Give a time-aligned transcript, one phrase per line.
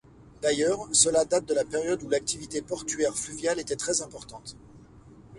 [0.41, 4.57] D'ailleurs, Cela date de la période où l'activité portuaire fluviale était très importante.